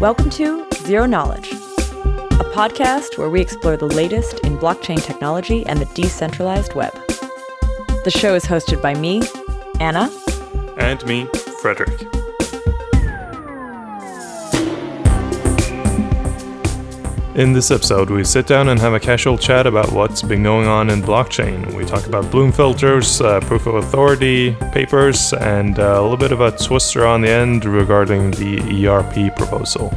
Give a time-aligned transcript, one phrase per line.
[0.00, 5.78] Welcome to Zero Knowledge, a podcast where we explore the latest in blockchain technology and
[5.78, 6.94] the decentralized web.
[8.04, 9.20] The show is hosted by me,
[9.78, 10.10] Anna,
[10.78, 11.26] and me,
[11.60, 12.19] Fredrik.
[17.40, 20.66] In this episode, we sit down and have a casual chat about what's been going
[20.66, 21.72] on in blockchain.
[21.72, 26.32] We talk about Bloom filters, uh, proof of authority, papers, and uh, a little bit
[26.32, 29.88] of a twister on the end regarding the EIP proposal.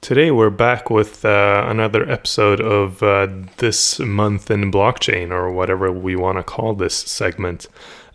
[0.00, 5.92] Today, we're back with uh, another episode of uh, This Month in Blockchain, or whatever
[5.92, 7.66] we want to call this segment.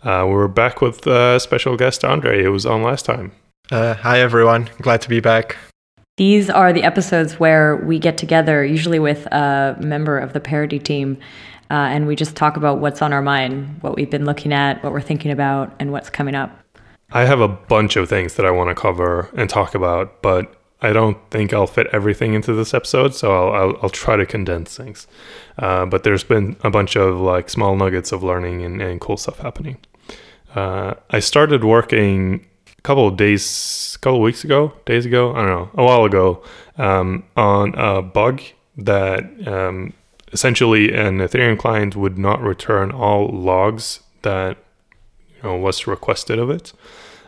[0.04, 3.32] Uh, we're back with uh, special guest Andre, who was on last time.
[3.70, 4.68] Uh, hi, everyone.
[4.82, 5.56] Glad to be back.
[6.18, 10.78] These are the episodes where we get together, usually with a member of the Parity
[10.78, 11.16] team,
[11.70, 14.84] uh, and we just talk about what's on our mind, what we've been looking at,
[14.84, 16.50] what we're thinking about, and what's coming up.
[17.12, 20.54] I have a bunch of things that I want to cover and talk about, but
[20.82, 24.26] I don't think I'll fit everything into this episode, so I'll, I'll, I'll try to
[24.26, 25.06] condense things.
[25.56, 29.16] Uh, but there's been a bunch of like small nuggets of learning and, and cool
[29.16, 29.78] stuff happening.
[30.54, 32.46] Uh, I started working
[32.78, 35.84] a couple of days, a couple of weeks ago, days ago, I don't know, a
[35.84, 36.42] while ago,
[36.78, 38.40] um, on a bug
[38.76, 39.92] that um,
[40.32, 44.56] essentially an Ethereum client would not return all logs that
[45.36, 46.72] you know was requested of it.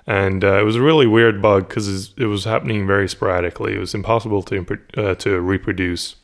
[0.07, 3.75] And uh, it was a really weird bug because it was happening very sporadically.
[3.75, 6.15] It was impossible to uh, to reproduce,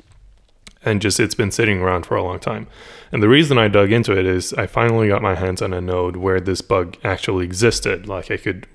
[0.84, 2.66] and just it's been sitting around for a long time.
[3.11, 5.80] And the reason I dug into it is I finally got my hands on a
[5.80, 8.08] node where this bug actually existed.
[8.08, 8.66] Like I could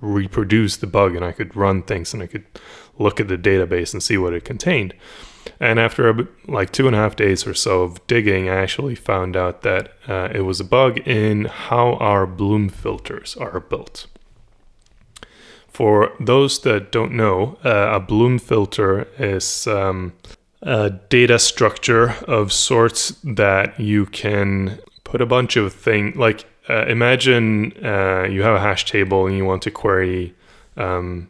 [0.00, 2.44] reproduce the bug and I could run things and I could
[2.98, 4.94] look at the database and see what it contained.
[5.60, 8.94] And after a, like two and a half days or so of digging, I actually
[8.94, 14.06] found out that uh, it was a bug in how our Bloom filters are built.
[15.68, 20.12] For those that don't know, uh, a Bloom filter is um,
[20.62, 26.84] a data structure of sorts that you can put a bunch of things like uh,
[26.86, 30.34] imagine uh, you have a hash table and you want to query
[30.76, 31.28] um,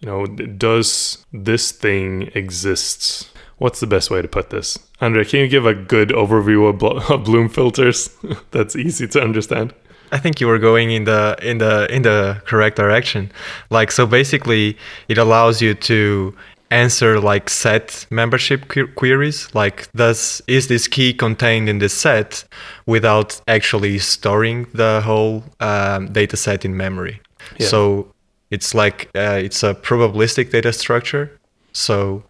[0.00, 3.30] you know does this thing exist?
[3.58, 4.78] What's the best way to put this?
[5.00, 8.10] Andre can you give a good overview of, blo- of bloom filters?
[8.50, 9.72] That's easy to understand.
[10.10, 13.32] I think you were going in the in the in the correct direction.
[13.70, 14.76] Like so basically
[15.08, 16.36] it allows you to
[16.72, 19.54] answer like set membership que- queries?
[19.54, 22.44] Like does is this key contained in this set
[22.86, 27.20] without actually storing the whole um, data set in memory?
[27.58, 27.66] Yeah.
[27.66, 28.12] so
[28.50, 31.38] it's like uh, it's a probabilistic data structure.
[31.72, 32.22] So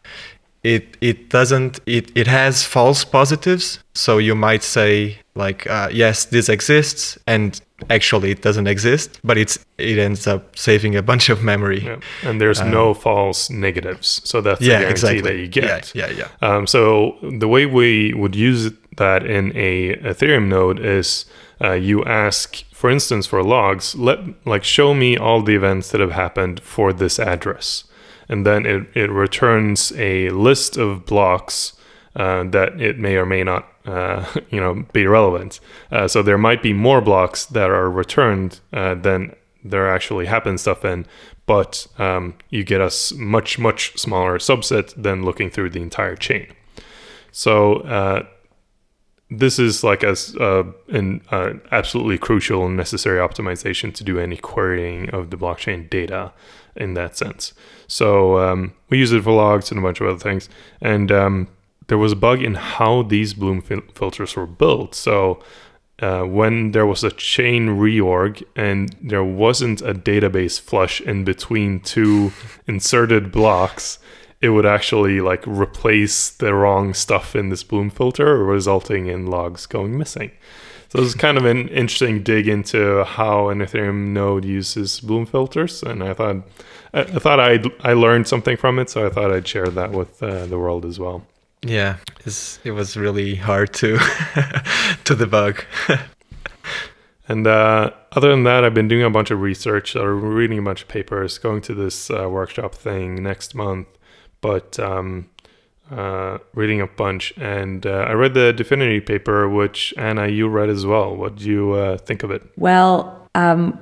[0.63, 3.81] it it doesn't it, it has false positives.
[3.95, 7.61] So you might say like uh, yes this exists and
[7.91, 11.99] actually it doesn't exist but it's it ends up saving a bunch of memory yeah.
[12.23, 15.21] and there's um, no false negatives so that's yeah, the guarantee exactly.
[15.23, 16.57] that you get yeah yeah, yeah.
[16.57, 21.25] Um, so the way we would use that in a ethereum node is
[21.61, 26.01] uh, you ask for instance for logs let like show me all the events that
[26.01, 27.85] have happened for this address
[28.29, 31.75] and then it, it returns a list of blocks
[32.17, 35.61] uh, that it may or may not uh, you know be relevant.
[35.91, 39.35] Uh, so there might be more blocks that are returned uh, than
[39.65, 41.07] there actually happen stuff in,
[41.47, 46.47] but um, you get a much much smaller subset than looking through the entire chain.
[47.31, 48.27] So uh,
[49.31, 54.37] this is like as uh, an uh, absolutely crucial and necessary optimization to do any
[54.37, 56.33] querying of the blockchain data
[56.77, 57.55] in that sense.
[57.87, 60.49] So um, we use it for logs and a bunch of other things.
[60.81, 61.49] And um,
[61.93, 64.95] there was a bug in how these Bloom fil- filters were built.
[64.95, 65.43] So
[66.01, 71.81] uh, when there was a chain reorg and there wasn't a database flush in between
[71.81, 72.33] two
[72.67, 73.99] inserted blocks,
[74.41, 79.67] it would actually like replace the wrong stuff in this Bloom filter, resulting in logs
[79.67, 80.31] going missing.
[80.89, 85.27] So this is kind of an interesting dig into how an Ethereum node uses Bloom
[85.27, 86.37] filters, and I thought
[86.95, 90.23] I, thought I I learned something from it, so I thought I'd share that with
[90.23, 91.27] uh, the world as well.
[91.65, 93.97] Yeah, it was really hard to
[95.05, 95.65] to debug.
[97.29, 100.63] and uh, other than that, I've been doing a bunch of research, or reading a
[100.63, 103.87] bunch of papers, going to this uh, workshop thing next month
[104.43, 105.31] but um,
[105.91, 107.33] uh, reading a bunch.
[107.39, 111.17] And uh, I read the DFINITY paper, which Anna, you read as well.
[111.17, 112.43] What do you uh, think of it?
[112.59, 113.79] Well, um,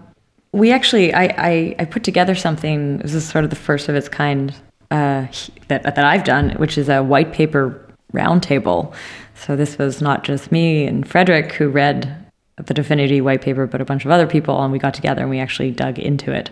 [0.53, 2.99] we actually, I, I, I, put together something.
[2.99, 4.55] This is sort of the first of its kind
[4.91, 5.27] uh,
[5.69, 8.93] that, that I've done, which is a white paper roundtable.
[9.35, 12.17] So this was not just me and Frederick who read
[12.57, 15.31] the Dfinity white paper, but a bunch of other people, and we got together and
[15.31, 16.51] we actually dug into it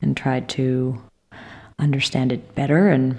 [0.00, 1.00] and tried to
[1.78, 3.18] understand it better and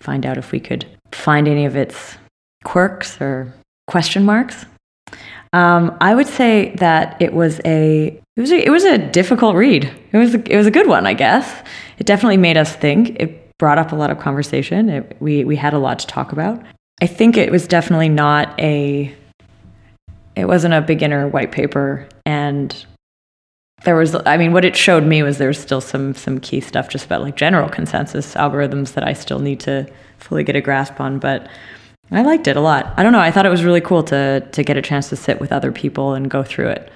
[0.00, 2.16] find out if we could find any of its
[2.64, 3.52] quirks or
[3.86, 4.66] question marks.
[5.52, 9.56] Um, I would say that it was a it was a, it was a difficult
[9.56, 9.90] read.
[10.12, 11.62] It was a, it was a good one, I guess.
[11.98, 13.20] It definitely made us think.
[13.20, 14.88] It brought up a lot of conversation.
[14.88, 16.60] It, we we had a lot to talk about.
[17.02, 19.14] I think it was definitely not a
[20.34, 22.08] it wasn't a beginner white paper.
[22.26, 22.74] And
[23.84, 26.60] there was i mean what it showed me was there was still some some key
[26.60, 30.60] stuff just about like general consensus algorithms that i still need to fully get a
[30.60, 31.18] grasp on.
[31.18, 31.48] But
[32.10, 32.92] i liked it a lot.
[32.96, 33.20] I don't know.
[33.20, 35.70] I thought it was really cool to to get a chance to sit with other
[35.70, 36.90] people and go through it.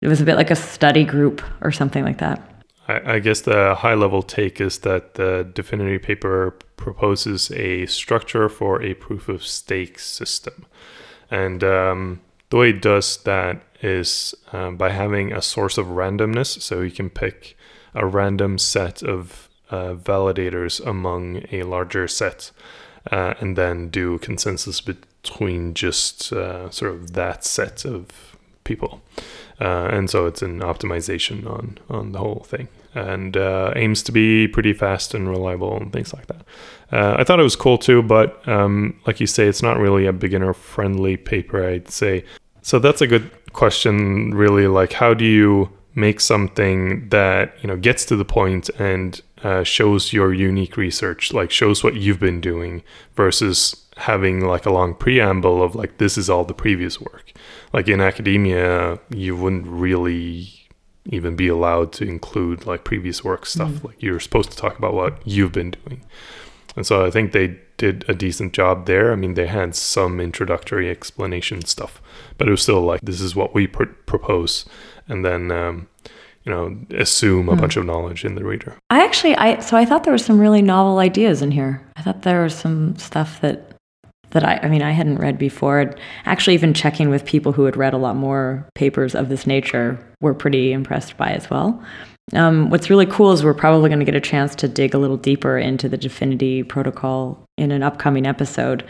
[0.00, 2.55] It was a bit like a study group or something like that
[2.88, 8.80] I, guess the high level take is that the Dfinity paper proposes a structure for
[8.80, 10.66] a proof of stake system
[11.30, 16.60] and um, the way it does that is um, by having a source of randomness.
[16.60, 17.56] So you can pick
[17.94, 22.52] a random set of uh, validators among a larger set
[23.10, 29.02] uh, and then do consensus between just uh, sort of that set of people.
[29.60, 34.10] Uh, and so it's an optimization on, on the whole thing and uh, aims to
[34.10, 36.42] be pretty fast and reliable and things like that.
[36.90, 40.06] Uh, I thought it was cool too, but um, like you say, it's not really
[40.06, 42.24] a beginner friendly paper, I'd say.
[42.62, 44.66] So that's a good question, really.
[44.66, 49.62] Like, how do you make something that you know gets to the point and uh,
[49.62, 52.82] shows your unique research, like shows what you've been doing,
[53.14, 57.32] versus having like a long preamble of like this is all the previous work.
[57.72, 60.52] Like in academia, you wouldn't really
[61.06, 63.70] even be allowed to include like previous work stuff.
[63.70, 63.84] Mm.
[63.84, 66.04] Like you're supposed to talk about what you've been doing.
[66.76, 69.12] And so I think they did a decent job there.
[69.12, 72.02] I mean, they had some introductory explanation stuff,
[72.36, 74.66] but it was still like, this is what we pr- propose.
[75.08, 75.88] And then, um,
[76.44, 77.60] you know, assume a mm.
[77.60, 78.76] bunch of knowledge in the reader.
[78.90, 81.86] I actually, I so I thought there were some really novel ideas in here.
[81.96, 83.75] I thought there was some stuff that
[84.30, 85.94] that I, I mean, I hadn't read before.
[86.24, 89.98] Actually, even checking with people who had read a lot more papers of this nature
[90.20, 91.82] were pretty impressed by as well.
[92.32, 94.98] Um, what's really cool is we're probably going to get a chance to dig a
[94.98, 98.84] little deeper into the Dfinity protocol in an upcoming episode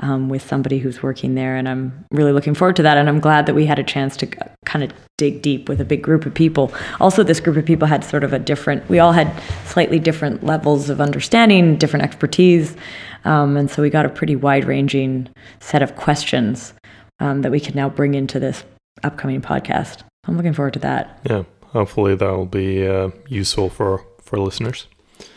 [0.00, 1.56] um, with somebody who's working there.
[1.56, 2.96] And I'm really looking forward to that.
[2.96, 4.26] And I'm glad that we had a chance to
[4.64, 6.72] kind of dig deep with a big group of people.
[7.00, 9.30] Also, this group of people had sort of a different, we all had
[9.66, 12.76] slightly different levels of understanding, different expertise.
[13.24, 15.28] Um, and so we got a pretty wide ranging
[15.60, 16.72] set of questions
[17.20, 18.64] um, that we can now bring into this
[19.02, 20.02] upcoming podcast.
[20.26, 21.20] I'm looking forward to that.
[21.28, 24.86] Yeah hopefully that will be uh, useful for for listeners.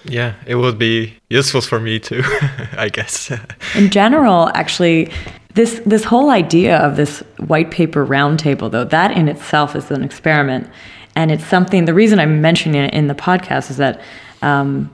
[0.06, 2.22] Yeah, it would be useful for me too,
[2.78, 3.32] I guess.
[3.76, 5.12] In general, actually,
[5.54, 10.04] this this whole idea of this white paper roundtable, though, that in itself is an
[10.04, 10.70] experiment,
[11.16, 11.86] and it's something.
[11.86, 14.02] The reason I'm mentioning it in the podcast is that
[14.42, 14.92] um,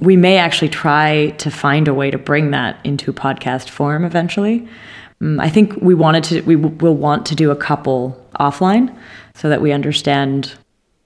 [0.00, 4.66] we may actually try to find a way to bring that into podcast form eventually.
[5.20, 6.40] Um, I think we wanted to.
[6.42, 8.96] We will want to do a couple offline
[9.34, 10.52] so that we understand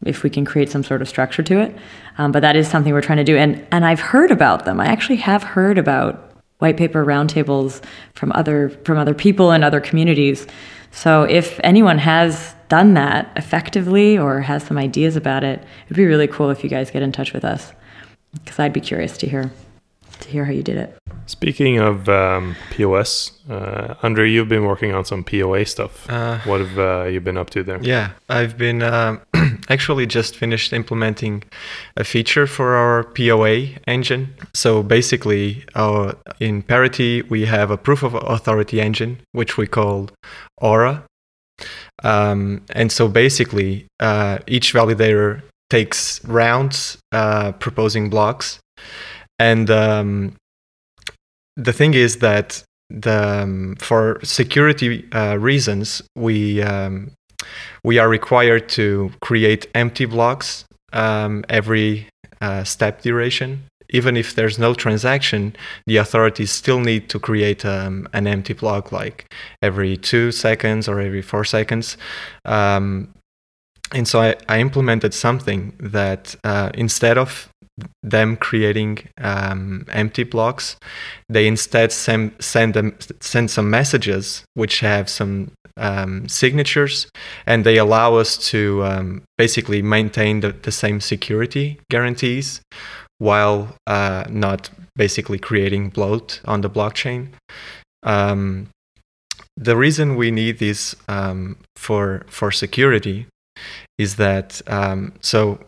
[0.05, 1.77] if we can create some sort of structure to it.
[2.19, 3.37] Um, but that is something we're trying to do.
[3.37, 4.81] And and I've heard about them.
[4.81, 6.23] I actually have heard about
[6.59, 7.83] white paper roundtables
[8.15, 10.47] from other from other people and other communities.
[10.91, 16.07] So if anyone has done that effectively or has some ideas about it, it'd be
[16.07, 17.73] really cool if you guys get in touch with us
[18.45, 19.51] because I'd be curious to hear
[20.21, 20.99] to hear how you did it.
[21.27, 26.09] Speaking of um, POS, uh, Andre, you've been working on some POA stuff.
[26.09, 27.83] Uh, what have uh, you been up to there?
[27.83, 29.21] Yeah, I've been um,
[29.69, 31.43] actually just finished implementing
[31.97, 34.35] a feature for our POA engine.
[34.55, 40.11] So basically, our, in Parity, we have a proof of authority engine, which we call
[40.59, 41.05] Aura.
[42.05, 48.61] Um, and so basically, uh, each validator takes rounds uh, proposing blocks
[49.39, 50.37] and um,
[51.57, 57.11] the thing is that the um, for security uh, reasons we um,
[57.85, 62.09] we are required to create empty blocks um, every
[62.41, 63.65] uh, step duration.
[63.91, 65.55] Even if there's no transaction,
[65.87, 69.33] the authorities still need to create um, an empty block like
[69.63, 71.97] every two seconds or every four seconds.
[73.93, 77.49] And so I, I, implemented something that uh, instead of
[78.03, 80.77] them creating um, empty blocks.
[81.29, 87.07] They instead send send them send some messages which have some um, signatures,
[87.47, 92.61] and they allow us to um, basically maintain the, the same security guarantees
[93.19, 97.29] while uh, not basically creating bloat on the blockchain.
[98.03, 98.69] Um,
[99.57, 103.27] the reason we need this um, for for security
[103.99, 105.59] is that um, so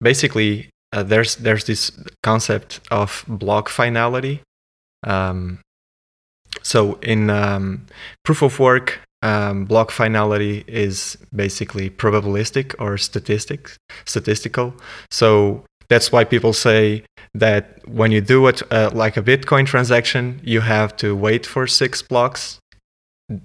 [0.00, 4.40] basically uh, there's there's this concept of block finality.
[5.04, 5.60] Um,
[6.62, 7.86] so in um,
[8.24, 14.74] proof of work, um, block finality is basically probabilistic or statistics statistical.
[15.10, 20.40] So that's why people say that when you do it uh, like a Bitcoin transaction,
[20.44, 22.58] you have to wait for six blocks.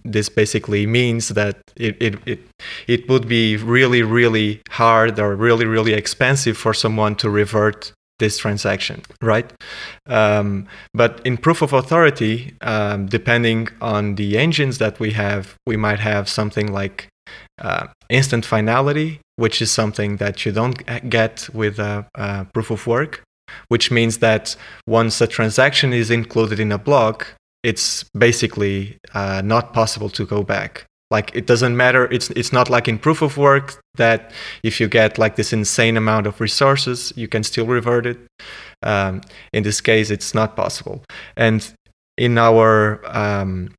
[0.06, 2.40] This basically means that it, it, it,
[2.88, 8.38] it would be really, really hard or really, really expensive for someone to revert this
[8.38, 9.52] transaction, right?
[10.08, 15.76] Um, but in proof of authority, um, depending on the engines that we have, we
[15.76, 17.10] might have something like
[17.62, 20.78] uh, instant finality, which is something that you don't
[21.10, 23.24] get with a, a proof of work,
[23.68, 24.56] which means that
[24.88, 30.44] once a transaction is included in a block, it's basically uh, not possible to go
[30.44, 30.86] back.
[31.10, 32.12] Like it doesn't matter.
[32.12, 34.32] It's it's not like in proof of work that
[34.64, 38.18] if you get like this insane amount of resources, you can still revert it.
[38.82, 39.22] Um,
[39.54, 41.04] in this case, it's not possible.
[41.38, 41.72] And
[42.18, 43.76] in our um,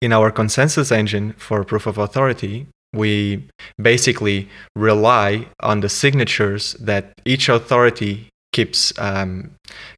[0.00, 3.42] in our consensus engine for proof of authority, we
[3.80, 9.50] basically rely on the signatures that each authority keeps um,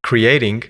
[0.02, 0.64] creating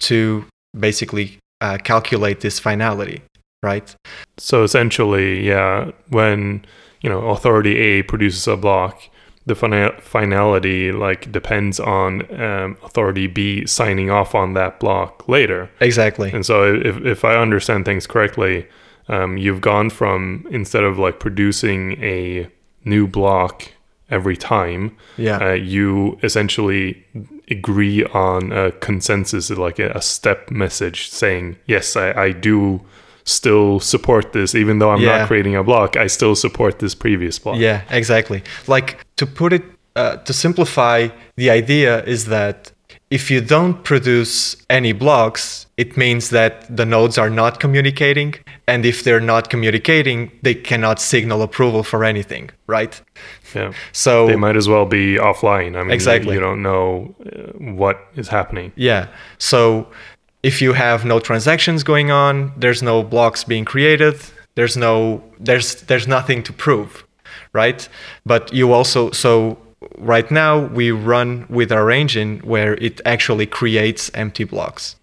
[0.00, 0.46] to
[0.78, 3.22] basically uh, calculate this finality
[3.62, 3.96] right?
[4.38, 6.64] So essentially yeah when
[7.02, 9.02] you know authority a produces a block
[9.46, 9.54] the
[10.00, 15.70] finality like depends on um, authority b signing off on that block later.
[15.80, 16.30] Exactly.
[16.32, 18.66] And so if, if i understand things correctly
[19.08, 22.48] um, you've gone from instead of like producing a
[22.84, 23.72] new block
[24.10, 25.38] every time yeah.
[25.38, 27.04] uh, you essentially
[27.50, 32.80] agree on a consensus like a, a step message saying yes I, I do
[33.24, 35.18] still support this even though i'm yeah.
[35.18, 37.58] not creating a block i still support this previous block.
[37.58, 38.42] Yeah exactly.
[38.66, 39.64] Like to put it
[39.96, 42.70] uh, to simplify the idea is that
[43.10, 48.34] if you don't produce any blocks, it means that the nodes are not communicating.
[48.66, 53.00] And if they're not communicating, they cannot signal approval for anything, right?
[53.54, 53.72] Yeah.
[53.92, 55.76] So they might as well be offline.
[55.76, 56.34] I mean, exactly.
[56.34, 58.72] you don't know uh, what is happening.
[58.74, 59.08] Yeah.
[59.38, 59.86] So
[60.42, 64.20] if you have no transactions going on, there's no blocks being created,
[64.56, 67.06] there's no there's there's nothing to prove,
[67.52, 67.88] right?
[68.24, 69.58] But you also so
[69.98, 74.96] right now we run with our engine where it actually creates empty blocks.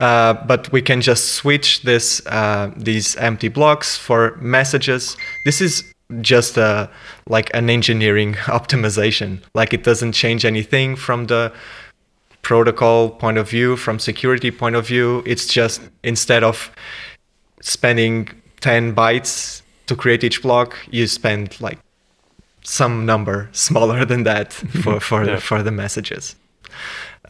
[0.00, 5.16] Uh, but we can just switch this uh, these empty blocks for messages.
[5.44, 6.86] This is just a, uh,
[7.28, 9.42] like an engineering optimization.
[9.54, 11.52] Like it doesn't change anything from the
[12.42, 15.22] protocol point of view, from security point of view.
[15.26, 16.70] It's just instead of
[17.60, 21.78] spending 10 bytes to create each block, you spend like
[22.68, 25.38] some number smaller than that for for yeah.
[25.38, 26.36] for the messages.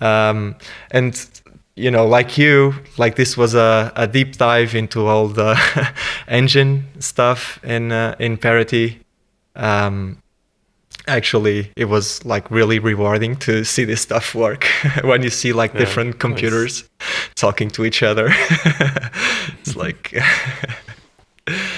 [0.00, 0.57] Um,
[0.90, 1.14] and
[1.76, 5.57] you know, like you, like this was a, a deep dive into all the
[6.28, 9.00] engine stuff in uh, in Parity.
[9.54, 10.21] Um,
[11.07, 14.64] actually, it was like really rewarding to see this stuff work
[15.04, 17.30] when you see like yeah, different computers nice.
[17.37, 18.28] talking to each other.
[19.61, 20.14] it's like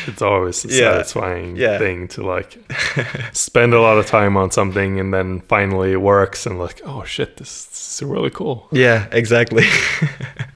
[0.06, 0.92] it's always a yeah.
[0.92, 1.78] satisfying yeah.
[1.78, 2.58] thing to like
[3.32, 7.04] spend a lot of time on something and then finally it works and like oh
[7.04, 9.64] shit this, this is really cool yeah exactly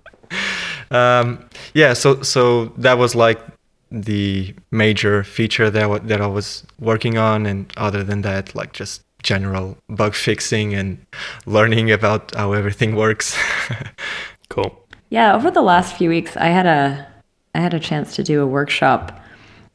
[0.90, 3.40] um, yeah so so that was like
[3.90, 9.02] the major feature that that I was working on and other than that like just
[9.23, 10.99] general bug fixing and
[11.47, 13.38] learning about how everything works
[14.50, 17.13] cool yeah over the last few weeks I had a
[17.55, 19.21] I had a chance to do a workshop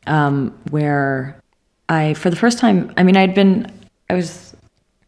[0.07, 1.39] um, where
[1.87, 3.71] I, for the first time, I mean, I'd been,
[4.09, 4.55] I was,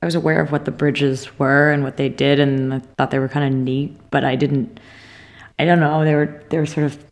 [0.01, 3.11] I was aware of what the bridges were and what they did, and I thought
[3.11, 4.79] they were kind of neat, but I didn't,
[5.59, 7.03] I don't know, they were, they were sort of,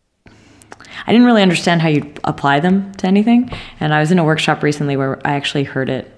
[1.06, 3.50] I didn't really understand how you'd apply them to anything.
[3.78, 6.16] And I was in a workshop recently where I actually heard it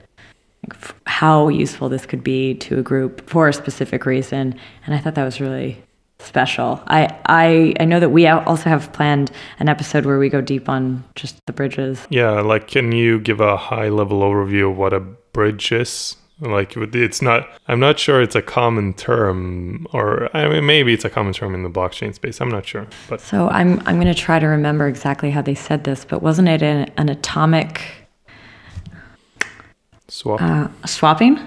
[1.07, 4.55] how useful this could be to a group for a specific reason.
[4.87, 5.83] And I thought that was really
[6.25, 6.83] special.
[6.87, 10.69] I, I I know that we also have planned an episode where we go deep
[10.69, 12.07] on just the bridges.
[12.11, 16.17] Yeah, like can you give a high level overview of what a bridge is?
[16.41, 21.05] Like it's not I'm not sure it's a common term or I mean maybe it's
[21.05, 22.41] a common term in the blockchain space.
[22.41, 22.87] I'm not sure.
[23.09, 26.21] But So I'm I'm going to try to remember exactly how they said this, but
[26.21, 27.83] wasn't it an, an atomic
[30.09, 31.39] swap uh, swapping?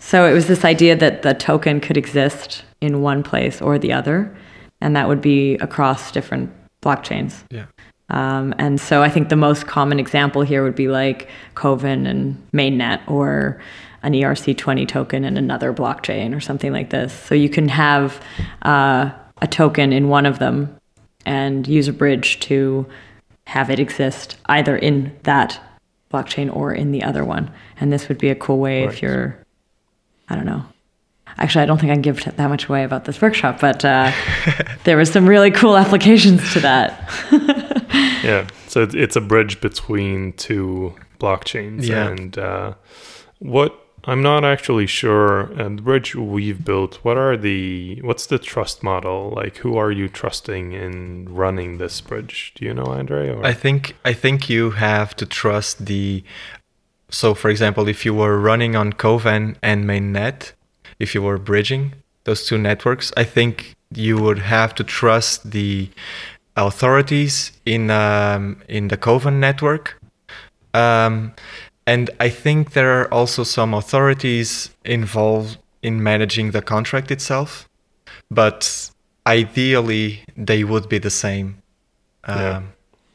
[0.00, 3.92] So it was this idea that the token could exist in one place or the
[3.92, 4.34] other,
[4.80, 6.50] and that would be across different
[6.82, 7.42] blockchains.
[7.50, 7.66] Yeah.
[8.10, 12.36] Um, and so I think the most common example here would be like Kovan and
[12.52, 13.60] Mainnet or
[14.02, 17.12] an ERC20 token in another blockchain or something like this.
[17.12, 18.22] So you can have
[18.62, 19.10] uh,
[19.40, 20.76] a token in one of them
[21.24, 22.86] and use a bridge to
[23.46, 25.58] have it exist either in that
[26.12, 27.50] blockchain or in the other one.
[27.80, 28.92] And this would be a cool way Right.
[28.94, 29.38] if you're,
[30.28, 30.64] I don't know.
[31.38, 34.12] Actually, I don't think I can give that much away about this workshop, but uh,
[34.84, 37.10] there was some really cool applications to that.
[38.24, 38.46] Yeah.
[38.68, 41.86] So it's, it's a bridge between two blockchains.
[41.86, 42.08] Yeah.
[42.08, 42.74] And uh,
[43.38, 45.52] what I'm not actually sure.
[45.52, 49.32] And the bridge we've built, what are the what's the trust model?
[49.34, 52.52] Like, who are you trusting in running this bridge?
[52.56, 53.30] Do you know, Andre?
[53.30, 53.44] Or?
[53.44, 56.24] I think I think you have to trust the.
[57.10, 60.52] So, for example, if you were running on Kovan and Mainnet,
[60.98, 61.92] if you were bridging
[62.24, 65.88] those two networks, I think you would have to trust the
[66.56, 70.00] authorities in um, in the Kovan network.
[70.72, 71.34] Um,
[71.86, 77.68] and I think there are also some authorities involved in managing the contract itself,
[78.30, 78.90] but
[79.26, 81.62] ideally they would be the same.
[82.24, 82.62] Um, Yeah.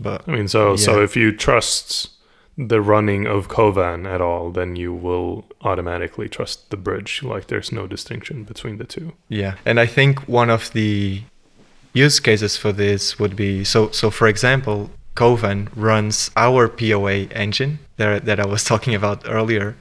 [0.01, 2.11] But I mean, so so if you trust
[2.59, 7.23] the running of Kovan at all, then you will automatically trust the bridge.
[7.23, 9.13] Like, there's no distinction between the two.
[9.29, 11.23] Yeah, and I think one of the
[11.93, 13.91] use cases for this would be so.
[13.91, 19.77] So, for example, Kovan runs our POA engine there that I was talking about earlier,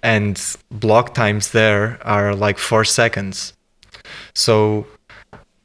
[0.00, 3.52] and block times there are like four seconds.
[4.32, 4.86] So,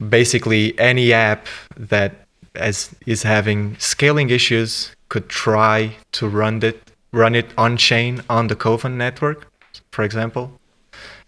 [0.10, 1.46] basically, any app
[1.78, 8.22] that as is having scaling issues could try to run it run it on chain
[8.30, 9.48] on the Kovan network,
[9.92, 10.52] for example,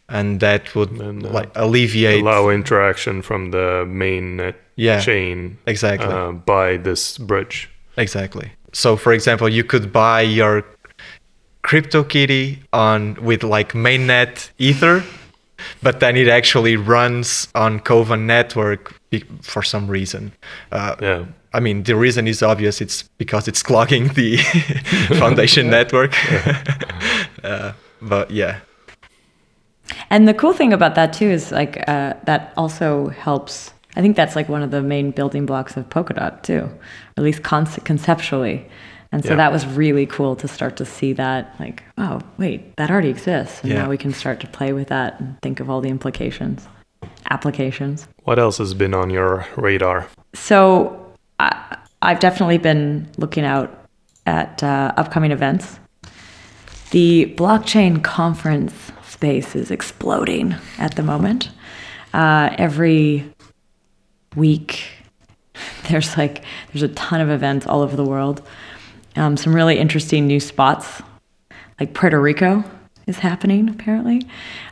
[0.09, 5.57] and that would And, uh, like alleviate Allow interaction from the main net yeah chain
[5.67, 7.69] exactly uh, by this bridge.
[7.97, 10.63] exactly so for example you could buy your
[11.63, 15.04] CryptoKitty on with like mainnet ether
[15.84, 18.93] but then it actually runs on Kovan network
[19.41, 20.32] for some reason
[20.71, 21.25] uh, Yeah.
[21.53, 24.38] I mean the reason is obvious it's because it's clogging the
[25.19, 26.13] foundation network
[27.43, 28.59] uh, but yeah
[30.12, 33.73] And the cool thing about that too is like uh, that also helps.
[33.97, 36.69] I think that's like one of the main building blocks of Polkadot too,
[37.17, 38.65] at least conce- conceptually.
[39.12, 39.38] And so Yeah.
[39.38, 43.62] that was really cool to start to see that, like, oh wait, that already exists,
[43.63, 43.81] and Yeah.
[43.83, 46.67] now we can start to play with that and think of all the implications,
[47.31, 48.07] applications.
[48.25, 50.05] What else has been on your radar?
[50.35, 50.93] So
[51.39, 53.88] I, I've definitely been looking out
[54.25, 55.80] at uh, upcoming events.
[56.91, 58.73] The blockchain conference
[59.04, 61.49] space is exploding at the moment.
[62.13, 63.32] Uh, every
[64.36, 64.86] week,
[65.89, 68.41] there's like there's a ton of events all over the world.
[69.15, 71.02] Um, some really interesting new spots,
[71.80, 72.63] like Puerto Rico
[73.10, 74.25] is happening apparently.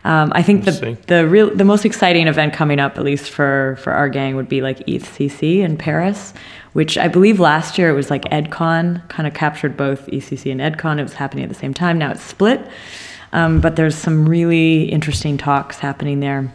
[0.03, 3.77] Um, I think the the real the most exciting event coming up, at least for
[3.81, 6.33] for our gang, would be like ECC in Paris,
[6.77, 10.61] which I believe last year it was like EdCon, kind of captured both ECC and
[10.61, 10.99] EdCon.
[10.99, 11.97] It was happening at the same time.
[11.97, 12.61] Now it's split,
[13.33, 16.53] um, but there's some really interesting talks happening there.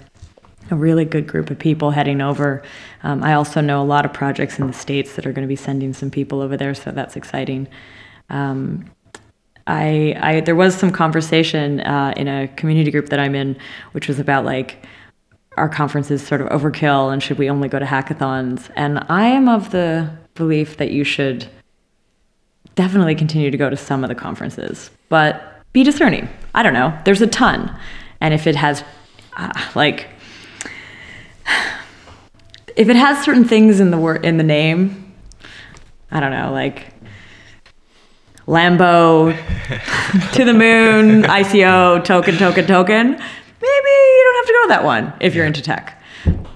[0.70, 2.62] A really good group of people heading over.
[3.02, 5.48] Um, I also know a lot of projects in the states that are going to
[5.48, 7.66] be sending some people over there, so that's exciting.
[8.30, 8.84] Um,
[9.66, 13.56] I, I there was some conversation uh, in a community group that I'm in,
[13.90, 14.86] which was about like
[15.56, 18.70] our conferences sort of overkill and should we only go to hackathons?
[18.76, 21.46] And I am of the belief that you should
[22.74, 26.28] definitely continue to go to some of the conferences, but be discerning.
[26.54, 26.96] I don't know.
[27.04, 27.74] There's a ton,
[28.20, 28.84] and if it has
[29.36, 30.08] uh, like
[32.76, 35.14] if it has certain things in the word in the name,
[36.10, 36.92] I don't know, like
[38.46, 39.32] Lambo
[40.34, 43.10] to the moon, ICO, token, token, token.
[43.12, 44.11] Maybe
[44.42, 45.98] have to go to that one if you're into tech.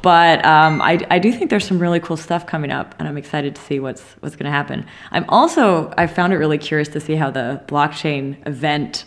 [0.02, 3.16] But um, I, I do think there's some really cool stuff coming up, and I'm
[3.16, 4.86] excited to see what's what's going to happen.
[5.10, 9.04] I'm also I found it really curious to see how the blockchain event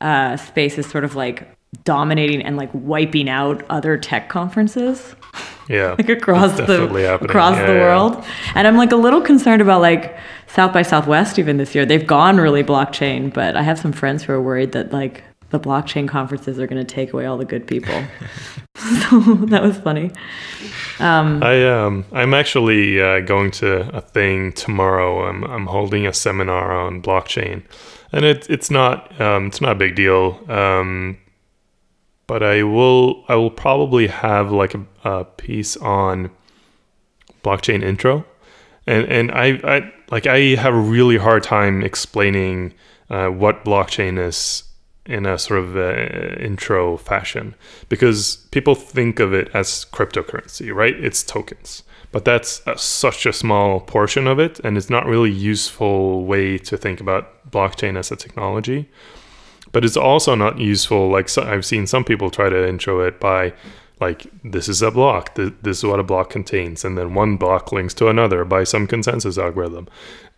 [0.00, 1.48] uh, space is sort of like
[1.84, 5.14] dominating and like wiping out other tech conferences
[5.68, 5.92] Yeah.
[5.98, 7.06] like across the happening.
[7.30, 7.80] across Yeah, the yeah.
[7.80, 8.24] world.
[8.56, 11.86] And I'm like a little concerned about like South by Southwest even this year.
[11.86, 15.60] They've gone really blockchain, but I have some friends who are worried that like the
[15.60, 18.04] blockchain conferences are going to take away all the good people.
[19.10, 20.10] so that was funny.
[21.42, 25.26] I um I'm actually uh, going to a thing tomorrow.
[25.28, 27.62] I'm I'm holding a seminar on blockchain,
[28.12, 30.40] and it it's not um it's not a big deal.
[30.48, 31.18] Um,
[32.26, 36.30] but I will I will probably have like a, a piece on
[37.42, 38.24] blockchain intro,
[38.86, 42.72] and and I, I like I have a really hard time explaining
[43.10, 44.69] uh, what blockchain is
[45.10, 47.54] in a sort of uh, intro fashion
[47.88, 50.94] because people think of it as cryptocurrency, right?
[50.94, 55.30] It's tokens, but that's a, such a small portion of it, and it's not really
[55.30, 58.88] useful way to think about blockchain as a technology.
[59.72, 61.10] But it's also not useful.
[61.10, 63.52] Like so, I've seen some people try to intro it by
[64.00, 67.36] like this is a block th- this is what a block contains and then one
[67.36, 69.86] block links to another by some consensus algorithm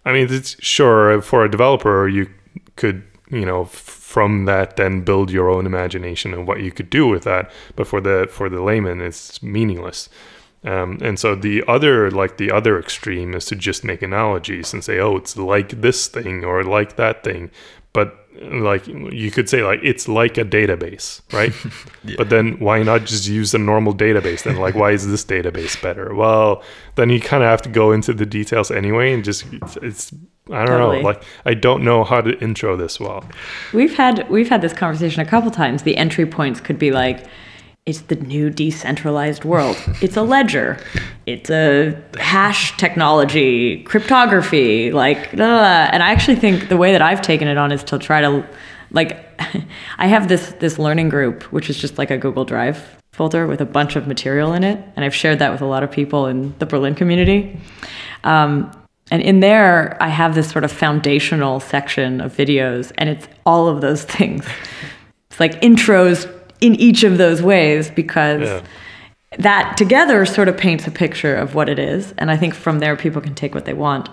[0.05, 2.29] i mean it's sure for a developer you
[2.75, 7.09] could you know from that then build your own imagination and what you could do
[7.09, 7.51] with that.
[7.75, 10.09] But for the for the layman it's meaningless.
[10.65, 14.85] Um, and so the other like the other extreme is to just make analogies and
[14.85, 17.51] say oh it's like this thing or like that thing.
[17.93, 21.53] But like you could say like it's like a database right?
[22.05, 22.17] Yeah.
[22.19, 24.57] but then why not just use a normal database then?
[24.57, 26.15] Like why is this database better?
[26.15, 26.63] Well
[26.97, 30.13] then you kind of have to go into the details anyway and just it's, it's
[30.51, 30.99] i don't totally.
[31.01, 33.25] know like i don't know how to intro this well.
[33.73, 35.85] We've had we've had this conversation a couple times.
[35.85, 37.25] The entry points could be like
[37.85, 39.77] it's the new decentralized world.
[40.01, 40.79] It's a ledger.
[41.27, 45.89] It's a hash technology, cryptography, like, blah.
[45.91, 48.47] and I actually think the way that I've taken it on is to try to,
[48.93, 49.19] like,
[49.99, 53.61] I have this this learning group, which is just like a Google Drive folder with
[53.61, 56.27] a bunch of material in it, and I've shared that with a lot of people
[56.27, 57.59] in the Berlin community.
[58.23, 58.71] Um,
[59.11, 63.67] and in there, I have this sort of foundational section of videos, and it's all
[63.67, 64.47] of those things.
[65.31, 66.31] It's like intros
[66.63, 68.63] in each of those ways because yeah.
[69.39, 72.15] that together sort of paints a picture of what it is.
[72.19, 74.09] And I think from there, people can take what they want.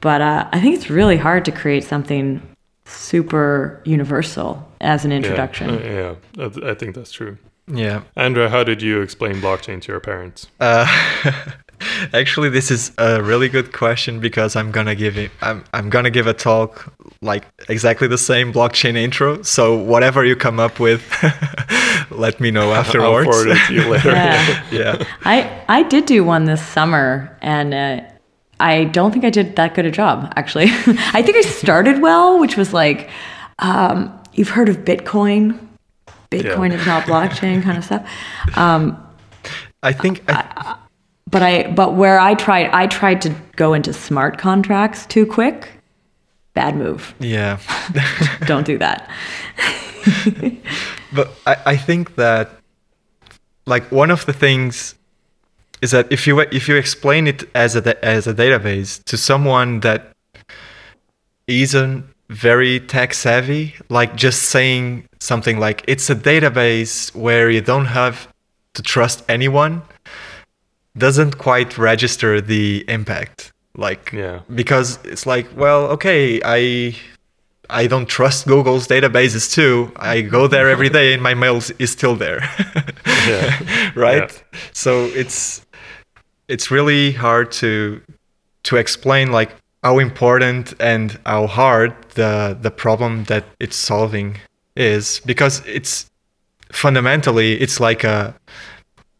[0.00, 2.42] But uh, I think it's really hard to create something
[2.84, 5.70] super universal as an introduction.
[5.70, 6.70] Yeah, uh, yeah.
[6.70, 7.38] I, think that's true.
[7.68, 8.02] Yeah.
[8.16, 10.48] Andrea, how did you explain blockchain to your parents?
[10.60, 10.86] Uh,
[12.12, 15.30] Actually, this is a really good question because I'm gonna give it.
[15.40, 19.42] I'm I'm gonna give a talk like exactly the same blockchain intro.
[19.42, 21.02] So whatever you come up with,
[22.10, 23.28] let me know afterwards.
[23.28, 24.10] I'll forward it to you later.
[24.10, 24.64] yeah.
[24.70, 25.04] yeah.
[25.24, 28.00] I I did do one this summer, and uh,
[28.60, 30.32] I don't think I did that good a job.
[30.36, 30.66] Actually,
[31.12, 33.10] I think I started well, which was like,
[33.58, 35.58] um, you've heard of Bitcoin.
[36.30, 36.78] Bitcoin yeah.
[36.78, 38.08] is not blockchain kind of stuff.
[38.56, 39.02] Um,
[39.82, 40.24] I think.
[40.28, 40.76] I, I,
[41.30, 45.70] but I but where I tried I tried to go into smart contracts too quick.
[46.54, 47.14] Bad move.
[47.18, 47.58] Yeah.
[48.46, 49.10] Don't do that.
[51.12, 52.50] but I, I think that
[53.66, 54.94] like one of the things
[55.82, 59.80] is that if you if you explain it as a as a database to someone
[59.80, 60.12] that
[61.46, 67.86] isn't very tech savvy, like just saying something like it's a database where you don't
[67.86, 68.28] have
[68.74, 69.82] to trust anyone
[70.96, 73.52] doesn't quite register the impact.
[73.76, 74.40] Like yeah.
[74.54, 76.96] because it's like well okay i
[77.68, 79.92] i don't trust google's databases too.
[79.96, 82.40] I go there every day and my mail is still there.
[83.28, 83.90] Yeah.
[83.96, 84.30] right?
[84.30, 84.58] Yeah.
[84.72, 85.66] so it's
[86.46, 88.00] it's really hard to
[88.62, 89.50] to explain like
[89.82, 94.38] how important and how hard the the problem that it's solving
[94.76, 95.20] is.
[95.26, 96.08] Because it's
[96.70, 98.34] fundamentally it's like a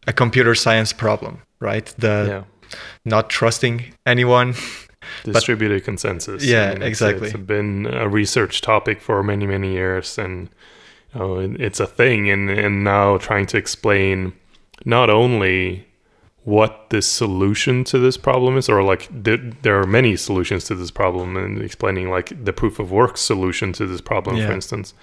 [0.07, 1.85] a computer science problem right?
[1.97, 2.77] The yeah.
[3.05, 4.55] not trusting anyone.
[5.23, 6.43] Distributed but, consensus.
[6.43, 7.27] Yeah, I mean, exactly.
[7.27, 10.49] It's, it's been a research topic for many, many years, and
[11.13, 12.29] you know, it's a thing.
[12.29, 14.33] And and now trying to explain
[14.85, 15.87] not only
[16.47, 20.75] what the solution to this problem is, or like th- there are many solutions to
[20.75, 24.47] this problem, and explaining like the proof of work solution to this problem, yeah.
[24.47, 24.93] for instance.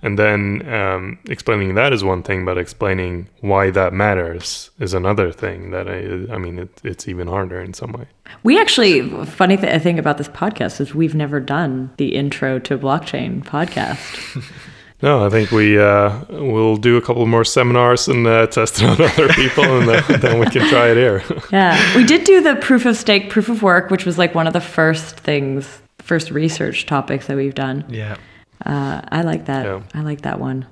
[0.00, 5.30] And then um, explaining that is one thing, but explaining why that matters is another
[5.30, 5.72] thing.
[5.72, 8.06] That I, I mean, it, it's even harder in some way.
[8.42, 12.78] We actually, funny th- thing about this podcast is we've never done the intro to
[12.78, 14.42] blockchain podcast.
[15.02, 18.84] No, I think we uh, will do a couple more seminars and uh, test it
[18.84, 21.22] on other people, and then, then, we can try it here.
[21.52, 24.46] yeah, we did do the proof of stake, proof of work, which was like one
[24.46, 27.84] of the first things, first research topics that we've done.
[27.88, 28.16] Yeah,
[28.64, 29.66] uh, I like that.
[29.66, 29.82] Yeah.
[29.94, 30.66] I like that one.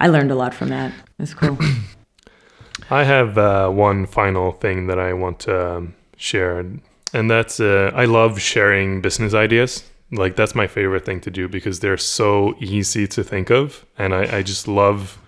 [0.00, 0.92] I learned a lot from that.
[1.18, 1.58] It's cool.
[2.90, 6.64] I have uh, one final thing that I want to um, share,
[7.12, 11.48] and that's uh, I love sharing business ideas like that's my favorite thing to do
[11.48, 15.18] because they're so easy to think of, and I, I just love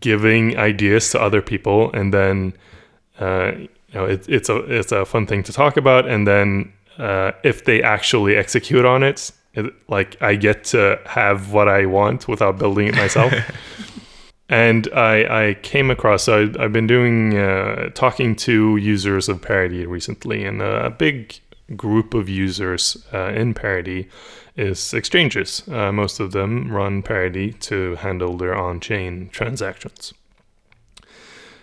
[0.00, 2.54] giving ideas to other people, and then
[3.20, 6.72] uh, you know it, it's a it's a fun thing to talk about, and then
[6.98, 11.86] uh, if they actually execute on it, it, like I get to have what I
[11.86, 13.32] want without building it myself.
[14.48, 19.40] and I, I came across so I, have been doing uh, talking to users of
[19.40, 21.38] Parity recently, and a big
[21.76, 24.08] group of users uh, in Parity
[24.56, 25.66] is exchanges.
[25.68, 30.14] Uh, most of them run Parity to handle their on chain transactions.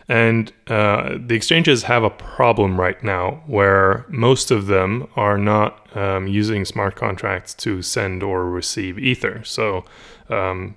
[0.08, 5.96] And uh, the exchanges have a problem right now where most of them are not
[5.96, 9.42] um, using smart contracts to send or receive Ether.
[9.46, 9.86] So
[10.30, 10.76] um,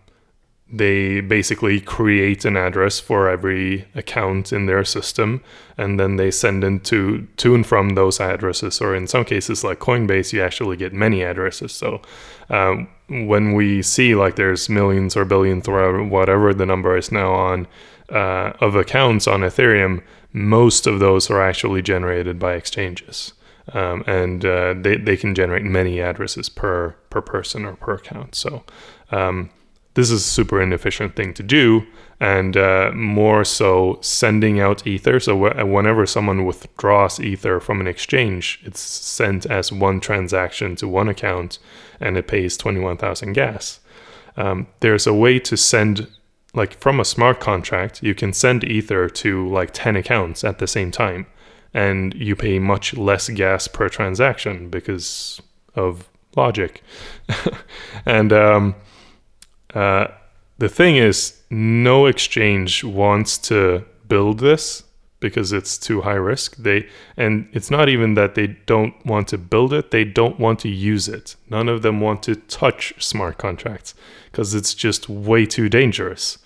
[0.70, 5.42] they basically create an address for every account in their system
[5.76, 8.80] and then they send into to and from those addresses.
[8.80, 11.72] Or in some cases like coinbase you actually get many addresses.
[11.72, 12.00] So
[12.48, 17.32] um, when we see like there's millions or billions or whatever the number is now
[17.32, 17.66] on
[18.10, 20.02] uh, of accounts on ethereum
[20.34, 23.32] most of those are actually generated by exchanges.
[23.72, 28.34] Um, and uh, they, they can generate many addresses per per person or per account.
[28.34, 28.62] So
[29.10, 29.48] um,
[29.94, 31.86] this is a super inefficient thing to do
[32.20, 35.18] and uh, more so sending out ether.
[35.18, 41.08] So whenever someone withdraws ether from an exchange it's sent as one transaction to one
[41.08, 41.58] account
[42.00, 43.80] and it pays 21000 gas.
[44.36, 46.08] Um, there's a way to send
[46.54, 50.66] like from a smart contract you can send ether to like 10 accounts at the
[50.66, 51.26] same time
[51.72, 55.40] and you pay much less gas per transaction because
[55.74, 56.82] of logic.
[58.06, 58.74] And um,
[59.74, 60.08] uh,
[60.58, 64.84] the thing is, no exchange wants to build this
[65.20, 66.56] because it's too high risk.
[66.56, 70.60] They and it's not even that they don't want to build it; they don't want
[70.60, 71.36] to use it.
[71.50, 73.94] None of them want to touch smart contracts
[74.30, 76.38] because it's just way too dangerous.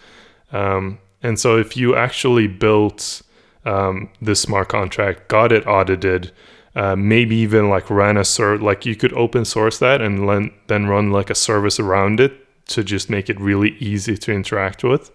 [0.53, 3.23] Um, and so, if you actually built
[3.67, 6.33] um, this smart contract, got it audited,
[6.75, 10.87] uh, maybe even like ran a cert, like you could open source that and then
[10.87, 15.11] run like a service around it to just make it really easy to interact with,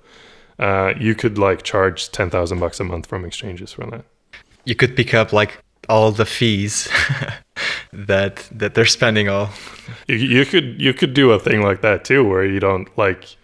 [0.60, 4.06] uh, you could like charge ten thousand bucks a month from exchanges for that.
[4.66, 6.88] You could pick up like all the fees
[7.94, 9.50] that that they're spending all.
[10.08, 13.36] You, you, could you could do a thing like that too, where you don't like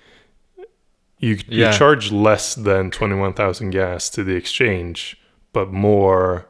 [1.20, 1.72] you yeah.
[1.72, 5.18] you charge less than twenty one thousand gas to the exchange,
[5.54, 6.48] but more.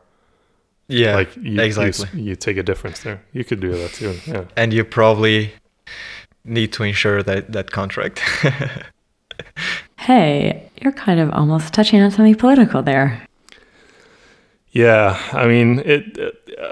[0.92, 2.08] Yeah, like you, exactly.
[2.14, 3.22] You, you take a difference there.
[3.32, 4.18] You could do that too.
[4.26, 5.54] Yeah, and you probably
[6.44, 8.20] need to ensure that that contract.
[9.98, 13.26] hey, you're kind of almost touching on something political there.
[14.72, 16.18] Yeah, I mean, it,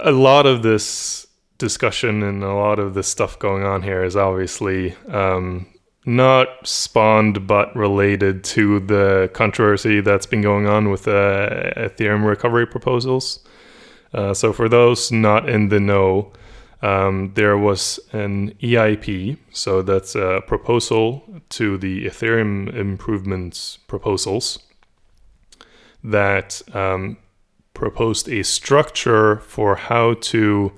[0.02, 1.26] a lot of this
[1.58, 5.66] discussion and a lot of this stuff going on here is obviously um,
[6.06, 12.68] not spawned but related to the controversy that's been going on with uh, Ethereum recovery
[12.68, 13.44] proposals.
[14.14, 16.32] Uh, so, for those not in the know,
[16.88, 24.60] um, there was an EIP, so that's a proposal to the Ethereum improvements proposals
[26.02, 27.18] that um,
[27.74, 30.72] proposed a structure for how to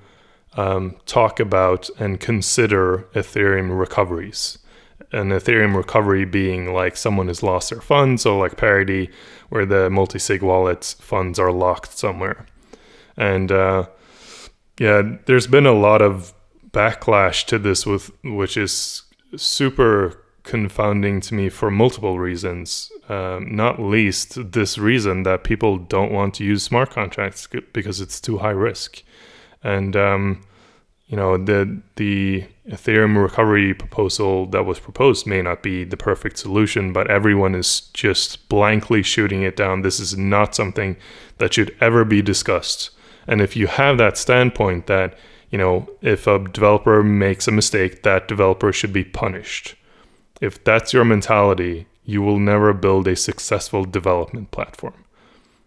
[0.57, 4.57] um, talk about and consider Ethereum recoveries.
[5.11, 9.11] An Ethereum recovery being like someone has lost their funds, so like Parity,
[9.49, 12.47] where the multi sig wallet funds are locked somewhere.
[13.15, 13.89] And uh,
[14.79, 16.33] yeah, there's been a lot of
[16.71, 19.03] backlash to this with which is
[19.35, 22.91] super confounding to me for multiple reasons.
[23.09, 28.21] Um, not least this reason that people don't want to use smart contracts because it's
[28.21, 29.03] too high risk,
[29.63, 30.41] and um,
[31.07, 36.37] you know the the Ethereum recovery proposal that was proposed may not be the perfect
[36.37, 39.81] solution, but everyone is just blankly shooting it down.
[39.81, 40.95] This is not something
[41.39, 42.91] that should ever be discussed.
[43.29, 45.17] And if you have that standpoint that,
[45.51, 49.75] you know, if a developer makes a mistake, that developer should be punished.
[50.41, 55.05] If that's your mentality, you will never build a successful development platform.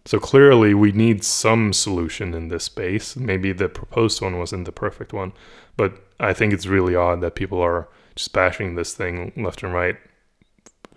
[0.05, 3.15] So clearly, we need some solution in this space.
[3.15, 5.33] Maybe the proposed one wasn't the perfect one,
[5.77, 9.73] but I think it's really odd that people are just bashing this thing left and
[9.73, 9.97] right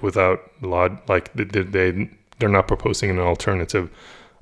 [0.02, 1.08] without a lot.
[1.08, 3.92] Like they, they they're not proposing an alternative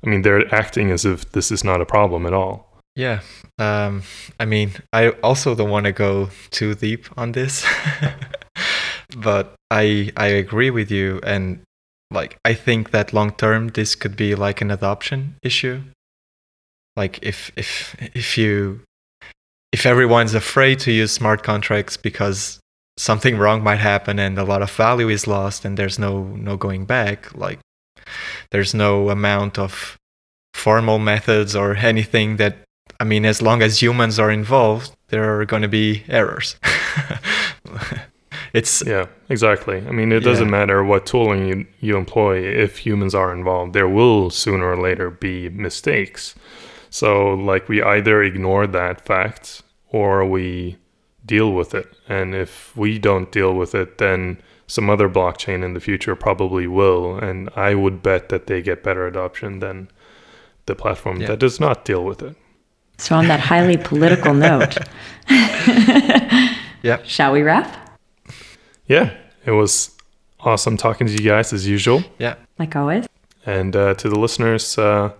[0.04, 2.74] I mean, they're acting as if this is not a problem at all.
[2.96, 3.20] Yeah.
[3.58, 4.02] Um,
[4.38, 7.66] I mean, I also don't want to go too deep on this,
[9.16, 11.60] but I I agree with you, and
[12.10, 15.82] like I think that long term this could be like an adoption issue.
[16.96, 18.80] Like if if if you
[19.72, 22.60] if everyone's afraid to use smart contracts because
[22.96, 26.56] something wrong might happen and a lot of value is lost and there's no no
[26.56, 27.58] going back like
[28.54, 29.98] there's no amount of
[30.52, 32.58] formal methods or anything that
[33.00, 36.54] I mean, as long as humans are involved, there are going to be errors.
[38.52, 39.78] it's yeah, exactly.
[39.78, 43.72] I mean, it doesn't matter what tooling you, you employ if humans are involved.
[43.72, 46.36] There will sooner or later be mistakes.
[46.90, 50.76] So, like, we either ignore that fact or we
[51.26, 51.92] deal with it.
[52.08, 56.66] And if we don't deal with it, then some other blockchain in the future probably
[56.66, 57.16] will.
[57.16, 59.88] And I would bet that they get better adoption than
[60.66, 61.28] the platform Yeah.
[61.28, 62.36] that does not deal with it.
[62.98, 64.76] So, on that highly political note,
[66.82, 66.98] Yeah.
[67.04, 67.98] shall we wrap?
[68.86, 69.14] Yeah,
[69.46, 69.90] it was
[70.40, 72.04] awesome talking to you guys as usual.
[72.18, 72.34] Yeah.
[72.58, 73.06] Like always.
[73.46, 75.12] And uh, to the listeners, uh,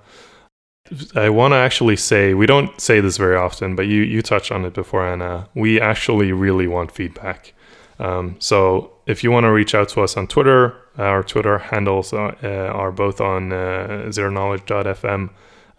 [1.15, 4.53] I want to actually say we don't say this very often, but you you touched
[4.53, 5.49] on it before, Anna.
[5.55, 7.55] We actually really want feedback.
[7.99, 12.13] Um, so if you want to reach out to us on Twitter, our Twitter handles
[12.13, 15.31] are, uh, are both on uh, zeroKnowledge.fm,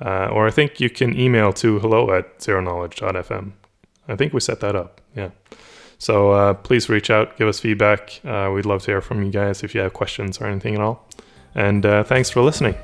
[0.02, 3.54] uh, or I think you can email to hello at zeroKnowledge.fm.
[4.08, 5.02] I think we set that up.
[5.16, 5.30] Yeah.
[5.98, 8.20] So uh, please reach out, give us feedback.
[8.26, 10.82] Uh, we'd love to hear from you guys if you have questions or anything at
[10.82, 11.08] all.
[11.56, 12.76] And uh, thanks for listening.